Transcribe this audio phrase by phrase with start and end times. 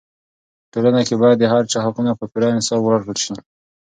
[0.59, 3.35] په ټولنه کې باید د هر چا حقونه په پوره انصاف ورکړل سي.